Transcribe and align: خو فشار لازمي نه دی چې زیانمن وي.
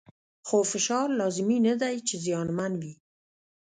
خو 0.47 0.57
فشار 0.71 1.07
لازمي 1.19 1.57
نه 1.67 1.73
دی 1.81 1.95
چې 2.07 2.15
زیانمن 2.25 2.73
وي. 2.81 2.93